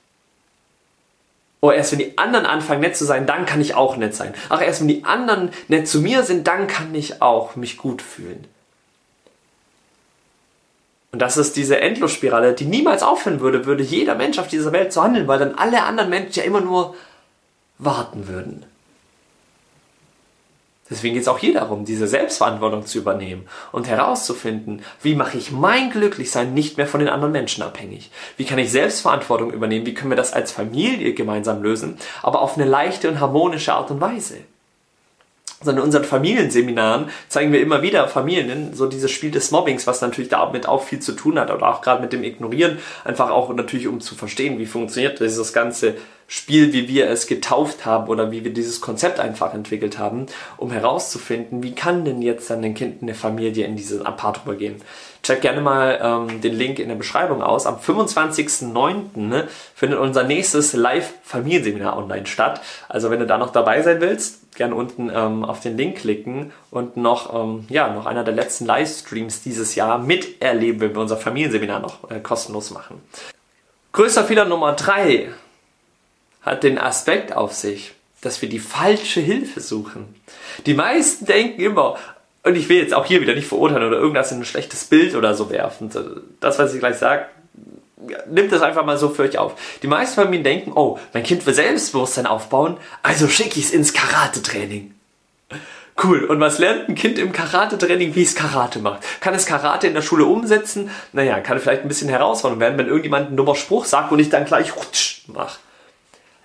Oh, 1.65 1.71
erst 1.71 1.93
wenn 1.93 2.01
die 2.01 2.19
anderen 2.19 2.45
anfangen 2.45 2.81
nett 2.81 2.97
zu 2.97 3.05
sein, 3.05 3.25
dann 3.25 3.47
kann 3.47 3.61
ich 3.61 3.77
auch 3.77 3.97
nett 3.97 4.17
sein. 4.17 4.35
Ach, 4.49 4.61
erst 4.61 4.81
wenn 4.81 4.89
die 4.89 5.05
anderen 5.05 5.51
nett 5.69 5.87
zu 5.87 6.01
mir 6.01 6.25
sind, 6.25 6.49
dann 6.49 6.67
kann 6.67 6.93
ich 6.93 7.23
auch 7.23 7.55
mich 7.55 7.77
gut 7.77 8.03
fühlen. 8.03 8.45
Und 11.13 11.21
das 11.21 11.37
ist 11.37 11.57
diese 11.57 11.81
Endlosspirale, 11.81 12.55
die 12.55 12.65
niemals 12.65 13.05
aufhören 13.05 13.39
würde, 13.41 13.65
würde 13.65 13.85
jeder 13.85 14.17
Mensch 14.17 14.41
auf 14.41 14.49
dieser 14.49 14.73
Welt 14.73 14.93
so 14.93 15.05
handeln, 15.05 15.29
weil 15.29 15.39
dann 15.39 15.55
alle 15.55 15.85
anderen 15.85 16.11
Menschen 16.11 16.35
ja 16.35 16.43
immer 16.43 16.61
nur 16.61 16.97
warten 17.79 18.27
würden. 18.27 18.67
Deswegen 20.91 21.15
geht 21.15 21.23
es 21.23 21.29
auch 21.29 21.39
hier 21.39 21.55
darum, 21.55 21.85
diese 21.85 22.07
Selbstverantwortung 22.07 22.85
zu 22.85 22.99
übernehmen 22.99 23.47
und 23.71 23.89
herauszufinden, 23.89 24.83
wie 25.01 25.15
mache 25.15 25.39
ich 25.39 25.51
mein 25.51 25.91
Glücklichsein 25.91 26.53
nicht 26.53 26.77
mehr 26.77 26.87
von 26.87 27.01
den 27.01 27.09
anderen 27.09 27.33
Menschen 27.33 27.63
abhängig? 27.63 28.11
Wie 28.37 28.45
kann 28.45 28.59
ich 28.59 28.71
Selbstverantwortung 28.71 29.53
übernehmen? 29.53 29.87
Wie 29.87 29.95
können 29.95 30.11
wir 30.11 30.17
das 30.17 30.33
als 30.33 30.53
Familie 30.53 31.15
gemeinsam 31.15 31.63
lösen, 31.63 31.97
aber 32.23 32.43
auf 32.43 32.57
eine 32.57 32.67
leichte 32.67 33.09
und 33.09 33.21
harmonische 33.21 33.73
Art 33.73 33.91
und 33.91 34.01
Weise? 34.01 34.39
Sondern 35.63 35.83
in 35.83 35.87
unseren 35.87 36.05
Familienseminaren 36.05 37.09
zeigen 37.29 37.53
wir 37.53 37.61
immer 37.61 37.83
wieder 37.83 38.09
Familien 38.09 38.75
so 38.75 38.87
dieses 38.87 39.11
Spiel 39.11 39.31
des 39.31 39.51
Mobbings, 39.51 39.87
was 39.87 40.01
natürlich 40.01 40.31
damit 40.31 40.69
auch 40.69 40.83
viel 40.83 41.01
zu 41.01 41.13
tun 41.13 41.39
hat 41.39 41.51
oder 41.51 41.69
auch 41.69 41.81
gerade 41.81 42.03
mit 42.03 42.13
dem 42.13 42.25
Ignorieren, 42.25 42.79
einfach 43.05 43.31
auch 43.31 43.53
natürlich 43.55 43.89
um 43.89 44.01
zu 44.01 44.15
verstehen, 44.15 44.59
wie 44.59 44.67
funktioniert 44.67 45.21
dieses 45.21 45.53
ganze 45.53 45.95
Spiel, 46.27 46.73
wie 46.73 46.89
wir 46.89 47.11
es 47.11 47.27
getauft 47.27 47.85
haben 47.85 48.09
oder 48.09 48.31
wie 48.31 48.43
wir 48.43 48.53
dieses 48.53 48.81
Konzept 48.81 49.21
einfach 49.21 49.53
entwickelt 49.53 49.99
haben, 49.99 50.27
um 50.57 50.71
herauszufinden, 50.71 51.63
wie 51.63 51.75
kann 51.75 52.05
denn 52.07 52.23
jetzt 52.23 52.49
dann 52.49 52.65
ein 52.65 52.75
Kind, 52.75 53.03
eine 53.03 53.15
Familie 53.15 53.67
in 53.67 53.77
diesen 53.77 54.07
Apart 54.07 54.41
übergehen. 54.45 54.77
Check 55.23 55.41
gerne 55.41 55.61
mal 55.61 56.01
ähm, 56.03 56.41
den 56.41 56.55
Link 56.55 56.81
in 56.81 56.89
der 56.89 56.97
Beschreibung 56.97 57.43
aus. 57.43 57.67
Am 57.67 57.77
25.09. 57.77 59.05
Ne, 59.15 59.49
findet 59.75 60.01
unser 60.01 60.25
nächstes 60.25 60.73
Live-Familienseminar 60.73 61.97
online 61.97 62.27
statt. 62.27 62.61
Also 62.89 63.11
wenn 63.11 63.21
du 63.21 63.27
da 63.27 63.39
noch 63.39 63.53
dabei 63.53 63.83
sein 63.83 64.01
willst, 64.01 64.57
gerne 64.57 64.75
unten 64.75 65.11
ähm, 65.15 65.45
auf 65.45 65.61
den 65.61 65.77
Link 65.77 65.99
klicken 65.99 66.53
und 66.71 66.97
noch, 66.97 67.33
ähm, 67.35 67.67
ja, 67.69 67.93
noch 67.93 68.07
einer 68.07 68.25
der 68.25 68.35
letzten 68.35 68.67
Livestreams 68.67 69.43
dieses 69.43 69.77
Jahr 69.77 69.99
miterleben, 69.99 70.81
wenn 70.81 70.95
wir 70.95 71.01
unser 71.01 71.17
Familienseminar 71.17 71.79
noch 71.79 72.11
äh, 72.11 72.19
kostenlos 72.19 72.71
machen. 72.71 73.01
Größter 73.93 74.25
Fehler 74.25 74.45
Nummer 74.45 74.73
drei 74.73 75.29
hat 76.43 76.65
den 76.65 76.79
Aspekt 76.79 77.33
auf 77.33 77.53
sich, 77.53 77.93
dass 78.23 78.43
wir 78.43 78.49
die 78.49 78.59
falsche 78.59 79.21
Hilfe 79.21 79.61
suchen. 79.61 80.15
Die 80.67 80.75
meisten 80.75 81.27
denken 81.27 81.61
immer, 81.61 81.97
und 82.45 82.57
ich 82.57 82.69
will 82.69 82.79
jetzt 82.79 82.95
auch 82.95 83.05
hier 83.05 83.21
wieder 83.21 83.35
nicht 83.35 83.47
verurteilen 83.47 83.87
oder 83.87 83.99
irgendwas 83.99 84.33
in 84.33 84.39
ein 84.39 84.45
schlechtes 84.45 84.85
Bild 84.85 85.15
oder 85.15 85.35
so 85.35 85.51
werfen. 85.51 85.91
Das, 86.41 86.59
was 86.59 86.75
ich 86.75 86.81
gleich 86.81 86.97
sage, 86.97 87.27
nimmt 88.29 88.51
das 88.51 88.63
einfach 88.63 88.85
mal 88.85 88.99
so 88.99 89.11
für 89.11 89.23
euch 89.23 89.39
auf. 89.39 89.55
Die 89.83 89.87
meisten 89.87 90.17
Familien 90.17 90.45
denken, 90.45 90.73
oh, 90.75 90.99
mein 91.13 91.23
Kind 91.23 91.47
will 91.47 91.55
Selbstbewusstsein 91.55 92.27
aufbauen, 92.27 92.79
also 93.03 93.29
schicke 93.29 93.59
ich 93.59 93.67
es 93.67 93.71
ins 93.71 93.93
Karate-Training. 93.93 94.95
Cool. 96.03 96.25
Und 96.25 96.41
was 96.41 96.59
lernt 96.59 96.89
ein 96.89 96.95
Kind 96.95 97.19
im 97.19 97.33
Karate-Training, 97.33 98.15
wie 98.15 98.23
es 98.23 98.35
Karate 98.35 98.79
macht? 98.81 99.03
Kann 99.21 99.35
es 99.35 99.47
Karate 99.47 99.87
in 99.87 99.95
der 99.95 100.03
Schule 100.03 100.25
umsetzen? 100.25 100.91
Naja, 101.13 101.39
kann 101.41 101.61
vielleicht 101.61 101.83
ein 101.83 101.89
bisschen 101.89 102.09
herausfordernd 102.09 102.61
werden, 102.61 102.79
wenn 102.79 102.87
irgendjemand 102.87 103.29
einen 103.29 103.37
dummer 103.37 103.55
Spruch 103.55 103.85
sagt 103.85 104.11
und 104.11 104.19
ich 104.19 104.31
dann 104.31 104.47
gleich 104.47 104.75
rutsch 104.75 105.23
mach. 105.29 105.59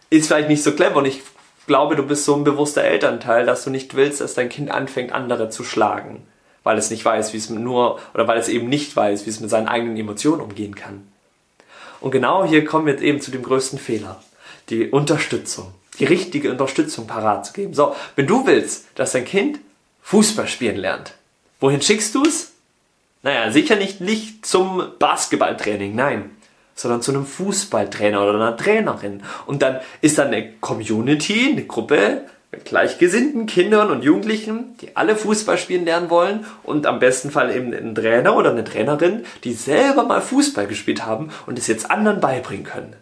Ist 0.10 0.28
vielleicht 0.28 0.50
nicht 0.50 0.64
so 0.64 0.74
clever 0.74 0.98
und 0.98 1.06
ich 1.06 1.22
glaube, 1.68 1.96
du 1.96 2.04
bist 2.04 2.26
so 2.26 2.36
ein 2.36 2.44
bewusster 2.44 2.84
Elternteil, 2.84 3.46
dass 3.46 3.64
du 3.64 3.70
nicht 3.70 3.96
willst, 3.96 4.22
dass 4.22 4.34
dein 4.34 4.50
Kind 4.50 4.72
anfängt, 4.72 5.12
andere 5.12 5.50
zu 5.50 5.64
schlagen. 5.64 6.26
Weil 6.64 6.78
es 6.78 6.90
nicht 6.90 7.06
weiß, 7.06 7.34
wie 7.34 7.38
es 7.38 7.50
nur, 7.50 8.00
oder 8.14 8.28
weil 8.28 8.40
es 8.40 8.50
eben 8.50 8.68
nicht 8.68 8.96
weiß, 8.96 9.26
wie 9.26 9.30
es 9.30 9.40
mit 9.40 9.50
seinen 9.50 9.68
eigenen 9.68 9.98
Emotionen 9.98 10.42
umgehen 10.42 10.76
kann. 10.76 11.08
Und 12.02 12.12
genau 12.12 12.44
hier 12.46 12.66
kommen 12.66 12.86
wir 12.86 12.94
jetzt 12.94 13.04
eben 13.04 13.22
zu 13.22 13.32
dem 13.32 13.44
größten 13.44 13.80
Fehler. 13.80 14.22
Die 14.70 14.90
Unterstützung 14.90 15.74
die 16.00 16.06
richtige 16.06 16.52
Unterstützung 16.52 17.08
parat 17.08 17.46
zu 17.46 17.54
geben. 17.54 17.74
So, 17.74 17.96
wenn 18.16 18.28
du 18.28 18.46
willst, 18.46 18.86
dass 18.96 19.14
dein 19.14 19.26
Kind 19.26 19.60
Fußball 20.04 20.48
spielen 20.48 20.78
lernt, 20.78 21.14
wohin 21.60 21.82
schickst 21.82 22.16
du 22.16 22.24
es? 22.24 22.54
Naja, 23.24 23.52
sicher 23.52 23.76
nicht, 23.76 24.00
nicht 24.00 24.46
zum 24.46 24.92
Basketballtraining, 25.00 25.96
nein, 25.96 26.30
sondern 26.78 27.02
zu 27.02 27.12
einem 27.12 27.26
Fußballtrainer 27.26 28.22
oder 28.22 28.36
einer 28.36 28.56
Trainerin. 28.56 29.24
Und 29.46 29.62
dann 29.62 29.82
ist 30.02 30.18
da 30.18 30.24
eine 30.24 30.54
Community, 30.62 31.50
eine 31.52 31.66
Gruppe 31.66 32.22
mit 32.52 32.64
gleichgesinnten 32.64 33.46
Kindern 33.48 33.92
und 33.92 34.04
Jugendlichen, 34.04 34.78
die 34.80 34.96
alle 34.96 35.18
Fußball 35.18 35.58
spielen 35.58 35.84
lernen 35.84 36.10
wollen 36.10 36.46
und 36.64 36.86
am 36.86 37.00
besten 37.00 37.32
Fall 37.32 37.54
eben 37.54 37.74
einen 37.74 37.96
Trainer 37.96 38.38
oder 38.38 38.52
eine 38.52 38.64
Trainerin, 38.64 39.26
die 39.44 39.54
selber 39.54 40.04
mal 40.04 40.22
Fußball 40.22 40.68
gespielt 40.68 41.06
haben 41.06 41.30
und 41.46 41.60
es 41.60 41.68
jetzt 41.68 41.92
anderen 41.92 42.22
beibringen 42.22 42.64
können. 42.64 42.96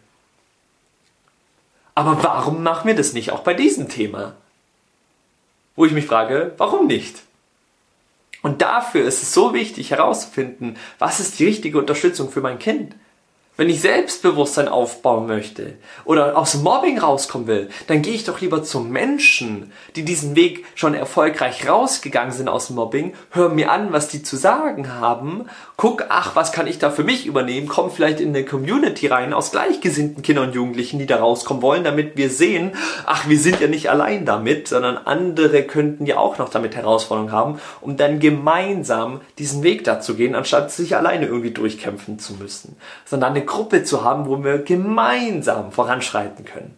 Aber 1.94 2.24
warum 2.24 2.64
machen 2.64 2.88
wir 2.88 2.96
das 2.96 3.14
nicht 3.14 3.32
auch 3.32 3.42
bei 3.42 3.54
diesem 3.54 3.88
Thema? 3.88 4.34
Wo 5.76 5.86
ich 5.86 5.92
mich 5.92 6.06
frage, 6.06 6.54
warum 6.58 6.88
nicht? 6.88 7.22
Und 8.42 8.62
dafür 8.62 9.06
ist 9.06 9.22
es 9.22 9.34
so 9.34 9.54
wichtig 9.54 9.92
herauszufinden, 9.92 10.78
was 11.00 11.20
ist 11.20 11.40
die 11.40 11.46
richtige 11.46 11.78
Unterstützung 11.78 12.30
für 12.32 12.42
mein 12.42 12.60
Kind? 12.60 12.96
Wenn 13.58 13.70
ich 13.70 13.80
Selbstbewusstsein 13.80 14.68
aufbauen 14.68 15.28
möchte 15.28 15.76
oder 16.04 16.38
aus 16.38 16.56
Mobbing 16.56 17.00
rauskommen 17.00 17.48
will, 17.48 17.70
dann 17.88 18.02
gehe 18.02 18.14
ich 18.14 18.26
doch 18.26 18.42
lieber 18.42 18.64
zu 18.64 18.82
Menschen, 18.82 19.72
die 19.96 20.04
diesen 20.04 20.36
Weg 20.36 20.66
schon 20.76 20.94
erfolgreich 20.94 21.66
rausgegangen 21.66 22.34
sind 22.34 22.50
aus 22.50 22.70
Mobbing, 22.70 23.14
hör 23.30 23.48
mir 23.48 23.72
an, 23.72 23.94
was 23.94 24.10
die 24.10 24.22
zu 24.22 24.36
sagen 24.36 24.92
haben, 24.96 25.46
guck, 25.78 26.06
ach, 26.10 26.36
was 26.36 26.52
kann 26.52 26.68
ich 26.68 26.80
da 26.80 26.90
für 26.90 27.06
mich 27.06 27.26
übernehmen, 27.26 27.70
komm 27.70 27.92
vielleicht 27.92 28.20
in 28.20 28.36
eine 28.36 28.44
Community 28.44 29.08
rein 29.08 29.34
aus 29.34 29.52
gleichgesinnten 29.52 30.22
Kindern 30.22 30.48
und 30.48 30.56
Jugendlichen, 30.56 31.00
die 31.00 31.06
da 31.06 31.20
rauskommen 31.20 31.64
wollen, 31.64 31.86
damit 31.86 32.18
wir 32.18 32.30
sehen, 32.30 32.74
ach, 33.06 33.30
wir 33.30 33.40
sind 33.40 33.62
ja 33.62 33.68
nicht 33.68 33.90
allein 33.90 34.26
damit, 34.26 34.68
sondern 34.68 34.98
andere 34.98 35.64
könnten 35.64 36.06
ja 36.06 36.18
auch 36.18 36.38
noch 36.40 36.50
damit 36.50 36.76
Herausforderungen 36.76 37.32
haben, 37.32 37.62
um 37.80 37.96
dann 37.96 38.20
gemeinsam 38.20 39.22
diesen 39.40 39.64
Weg 39.64 39.86
dazu 39.86 40.16
gehen, 40.16 40.36
anstatt 40.36 40.74
sich 40.74 40.98
alleine 40.98 41.28
irgendwie 41.28 41.52
durchkämpfen 41.52 42.20
zu 42.20 42.34
müssen, 42.34 42.76
sondern 43.06 43.45
Gruppe 43.46 43.84
zu 43.84 44.04
haben, 44.04 44.28
wo 44.28 44.44
wir 44.44 44.60
gemeinsam 44.60 45.72
voranschreiten 45.72 46.46
können. 46.46 46.76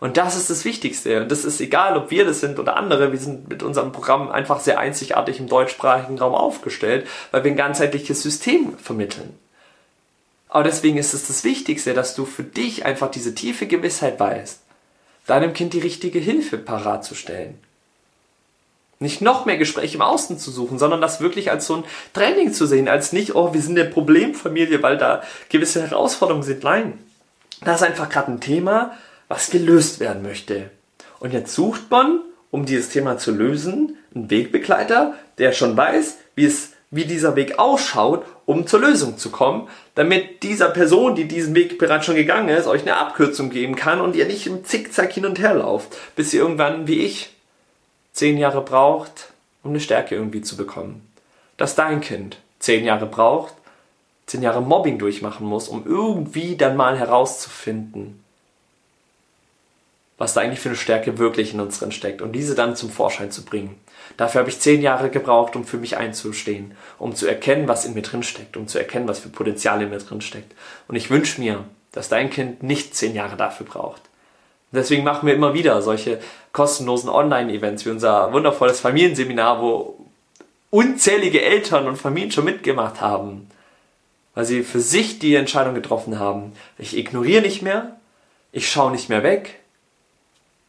Und 0.00 0.16
das 0.16 0.36
ist 0.36 0.50
das 0.50 0.64
Wichtigste. 0.64 1.22
Und 1.22 1.30
das 1.30 1.44
ist 1.44 1.60
egal, 1.60 1.96
ob 1.96 2.10
wir 2.10 2.24
das 2.24 2.40
sind 2.40 2.58
oder 2.58 2.76
andere. 2.76 3.12
Wir 3.12 3.18
sind 3.18 3.48
mit 3.48 3.62
unserem 3.62 3.92
Programm 3.92 4.30
einfach 4.30 4.60
sehr 4.60 4.78
einzigartig 4.78 5.40
im 5.40 5.48
deutschsprachigen 5.48 6.18
Raum 6.18 6.34
aufgestellt, 6.34 7.06
weil 7.30 7.44
wir 7.44 7.50
ein 7.50 7.56
ganzheitliches 7.56 8.22
System 8.22 8.76
vermitteln. 8.76 9.38
Aber 10.48 10.62
deswegen 10.62 10.98
ist 10.98 11.14
es 11.14 11.26
das 11.26 11.42
Wichtigste, 11.42 11.94
dass 11.94 12.14
du 12.14 12.26
für 12.26 12.44
dich 12.44 12.84
einfach 12.84 13.10
diese 13.10 13.34
tiefe 13.34 13.66
Gewissheit 13.66 14.20
weißt, 14.20 14.60
deinem 15.26 15.52
Kind 15.52 15.72
die 15.72 15.80
richtige 15.80 16.18
Hilfe 16.18 16.58
parat 16.58 17.04
zu 17.04 17.14
stellen. 17.14 17.58
Nicht 19.04 19.20
noch 19.20 19.44
mehr 19.44 19.58
Gespräche 19.58 19.96
im 19.96 20.02
Außen 20.02 20.38
zu 20.38 20.50
suchen, 20.50 20.78
sondern 20.78 21.02
das 21.02 21.20
wirklich 21.20 21.50
als 21.50 21.66
so 21.66 21.76
ein 21.76 21.84
Training 22.14 22.54
zu 22.54 22.66
sehen, 22.66 22.88
als 22.88 23.12
nicht, 23.12 23.34
oh, 23.34 23.52
wir 23.52 23.60
sind 23.60 23.78
eine 23.78 23.88
Problemfamilie, 23.88 24.82
weil 24.82 24.96
da 24.96 25.22
gewisse 25.50 25.82
Herausforderungen 25.82 26.42
sind. 26.42 26.64
Nein, 26.64 26.98
das 27.62 27.82
ist 27.82 27.86
einfach 27.86 28.08
gerade 28.08 28.32
ein 28.32 28.40
Thema, 28.40 28.96
was 29.28 29.50
gelöst 29.50 30.00
werden 30.00 30.22
möchte. 30.22 30.70
Und 31.20 31.34
jetzt 31.34 31.54
sucht 31.54 31.90
man, 31.90 32.20
um 32.50 32.64
dieses 32.64 32.88
Thema 32.88 33.18
zu 33.18 33.30
lösen, 33.30 33.98
einen 34.14 34.30
Wegbegleiter, 34.30 35.12
der 35.36 35.52
schon 35.52 35.76
weiß, 35.76 36.16
wie 36.34 36.46
es 36.46 36.70
wie 36.90 37.04
dieser 37.04 37.34
Weg 37.34 37.58
ausschaut, 37.58 38.24
um 38.46 38.66
zur 38.66 38.80
Lösung 38.80 39.18
zu 39.18 39.30
kommen, 39.30 39.68
damit 39.96 40.44
dieser 40.44 40.68
Person, 40.68 41.16
die 41.16 41.26
diesen 41.26 41.54
Weg 41.54 41.76
bereits 41.76 42.06
schon 42.06 42.14
gegangen 42.14 42.48
ist, 42.48 42.68
euch 42.68 42.82
eine 42.82 42.96
Abkürzung 42.96 43.50
geben 43.50 43.74
kann 43.74 44.00
und 44.00 44.14
ihr 44.14 44.26
nicht 44.26 44.46
im 44.46 44.64
Zickzack 44.64 45.12
hin 45.12 45.26
und 45.26 45.40
her 45.40 45.54
lauft, 45.54 45.88
bis 46.14 46.32
ihr 46.32 46.40
irgendwann, 46.40 46.86
wie 46.86 47.00
ich, 47.00 47.33
zehn 48.14 48.38
Jahre 48.38 48.62
braucht, 48.62 49.32
um 49.62 49.70
eine 49.70 49.80
Stärke 49.80 50.14
irgendwie 50.14 50.40
zu 50.40 50.56
bekommen. 50.56 51.06
Dass 51.58 51.74
dein 51.74 52.00
Kind 52.00 52.38
zehn 52.58 52.84
Jahre 52.84 53.06
braucht, 53.06 53.54
zehn 54.26 54.42
Jahre 54.42 54.62
Mobbing 54.62 54.98
durchmachen 54.98 55.46
muss, 55.46 55.68
um 55.68 55.84
irgendwie 55.84 56.56
dann 56.56 56.76
mal 56.76 56.98
herauszufinden, 56.98 58.24
was 60.16 60.32
da 60.32 60.40
eigentlich 60.40 60.60
für 60.60 60.70
eine 60.70 60.78
Stärke 60.78 61.18
wirklich 61.18 61.52
in 61.52 61.60
uns 61.60 61.80
drin 61.80 61.92
steckt 61.92 62.22
und 62.22 62.32
diese 62.32 62.54
dann 62.54 62.76
zum 62.76 62.88
Vorschein 62.88 63.30
zu 63.30 63.44
bringen. 63.44 63.78
Dafür 64.16 64.40
habe 64.40 64.50
ich 64.50 64.60
zehn 64.60 64.80
Jahre 64.80 65.10
gebraucht, 65.10 65.56
um 65.56 65.64
für 65.64 65.76
mich 65.76 65.96
einzustehen, 65.96 66.76
um 66.98 67.14
zu 67.14 67.26
erkennen, 67.26 67.68
was 67.68 67.84
in 67.84 67.94
mir 67.94 68.02
drin 68.02 68.22
steckt, 68.22 68.56
um 68.56 68.68
zu 68.68 68.78
erkennen, 68.78 69.08
was 69.08 69.18
für 69.18 69.28
Potenzial 69.28 69.82
in 69.82 69.90
mir 69.90 69.98
drin 69.98 70.20
steckt. 70.20 70.54
Und 70.86 70.94
ich 70.94 71.10
wünsche 71.10 71.40
mir, 71.40 71.64
dass 71.90 72.08
dein 72.08 72.30
Kind 72.30 72.62
nicht 72.62 72.94
zehn 72.94 73.14
Jahre 73.14 73.36
dafür 73.36 73.66
braucht, 73.66 74.02
Deswegen 74.74 75.04
machen 75.04 75.26
wir 75.26 75.34
immer 75.34 75.54
wieder 75.54 75.80
solche 75.82 76.20
kostenlosen 76.52 77.08
Online-Events 77.08 77.86
wie 77.86 77.90
unser 77.90 78.32
wundervolles 78.32 78.80
Familienseminar, 78.80 79.60
wo 79.60 79.98
unzählige 80.70 81.42
Eltern 81.42 81.86
und 81.86 81.96
Familien 81.96 82.32
schon 82.32 82.44
mitgemacht 82.44 83.00
haben, 83.00 83.48
weil 84.34 84.44
sie 84.44 84.64
für 84.64 84.80
sich 84.80 85.20
die 85.20 85.36
Entscheidung 85.36 85.74
getroffen 85.74 86.18
haben. 86.18 86.52
Ich 86.78 86.96
ignoriere 86.96 87.42
nicht 87.42 87.62
mehr, 87.62 87.96
ich 88.50 88.68
schaue 88.68 88.90
nicht 88.90 89.08
mehr 89.08 89.22
weg, 89.22 89.60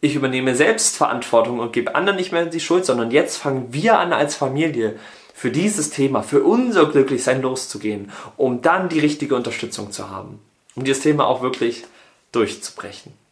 ich 0.01 0.13
übernehme 0.13 0.55
Selbstverantwortung 0.55 1.57
und 1.57 1.74
gebe 1.74 1.95
anderen 1.95 2.17
nicht 2.17 2.31
mehr 2.31 2.45
die 2.45 2.59
Schuld, 2.59 2.85
sondern 2.85 3.09
jetzt 3.09 3.38
fangen 3.38 3.74
wir 3.74 3.97
an 3.97 4.13
als 4.13 4.35
Familie 4.35 5.00
für 5.33 5.50
dieses 5.50 5.89
Thema, 5.89 6.21
für 6.21 6.43
unser 6.43 6.85
Glücklichsein 6.85 7.41
loszugehen, 7.41 8.12
um 8.38 8.62
dann 8.62 8.89
die 8.89 9.00
richtige 9.00 9.35
Unterstützung 9.35 9.91
zu 9.91 10.09
haben, 10.09 10.39
um 10.75 10.83
dieses 10.83 11.01
Thema 11.01 11.25
auch 11.25 11.41
wirklich 11.41 11.85
durchzubrechen. 12.31 13.25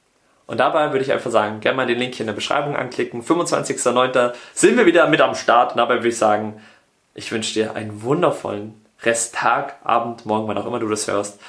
Und 0.46 0.60
dabei 0.60 0.92
würde 0.92 1.04
ich 1.06 1.12
einfach 1.12 1.32
sagen, 1.32 1.60
gerne 1.62 1.78
mal 1.78 1.88
den 1.88 2.00
Link 2.00 2.16
hier 2.16 2.24
in 2.24 2.28
der 2.28 2.34
Beschreibung 2.34 2.76
anklicken. 2.76 3.24
25.09. 3.24 4.34
sind 4.54 4.78
wir 4.78 4.86
wieder 4.86 5.08
mit 5.08 5.22
am 5.22 5.36
Start. 5.36 5.72
Und 5.72 5.78
dabei 5.78 5.96
würde 5.96 6.10
ich 6.10 6.18
sagen, 6.18 6.62
ich 7.16 7.32
wünsche 7.32 7.54
dir 7.54 7.76
einen 7.76 8.04
wundervollen 8.04 8.74
Resttag, 9.04 9.76
Abend, 9.84 10.26
Morgen, 10.26 10.48
wann 10.48 10.58
auch 10.58 10.66
immer 10.66 10.80
du 10.80 10.88
das 10.88 11.08
hörst. 11.08 11.40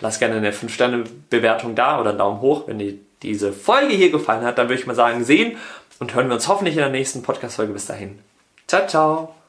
Lass 0.00 0.18
gerne 0.18 0.36
eine 0.36 0.52
5-Sterne-Bewertung 0.52 1.74
da 1.74 2.00
oder 2.00 2.10
einen 2.10 2.18
Daumen 2.18 2.40
hoch, 2.40 2.64
wenn 2.66 2.78
dir 2.78 2.94
diese 3.22 3.52
Folge 3.52 3.94
hier 3.94 4.10
gefallen 4.10 4.44
hat. 4.44 4.58
Dann 4.58 4.68
würde 4.68 4.80
ich 4.80 4.86
mal 4.86 4.94
sagen, 4.94 5.24
sehen 5.24 5.56
und 5.98 6.14
hören 6.14 6.28
wir 6.28 6.34
uns 6.34 6.48
hoffentlich 6.48 6.74
in 6.74 6.82
der 6.82 6.90
nächsten 6.90 7.22
Podcast-Folge. 7.22 7.72
Bis 7.72 7.86
dahin. 7.86 8.18
Ciao, 8.66 8.86
ciao. 8.86 9.41